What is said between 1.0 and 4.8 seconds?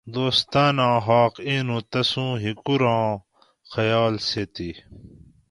حاق اینوں تسوں ہکوکوراں خیال سیتی